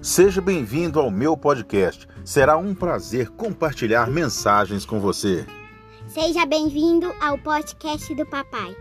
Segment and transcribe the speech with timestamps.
[0.00, 2.06] Seja bem-vindo ao meu podcast.
[2.24, 5.44] Será um prazer compartilhar mensagens com você.
[6.06, 8.76] Seja bem-vindo ao podcast do papai.